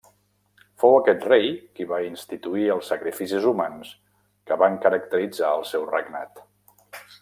[0.83, 3.95] Fou aquest rei qui va instituir els sacrificis humans
[4.49, 6.47] que van caracteritzar el seu regnat.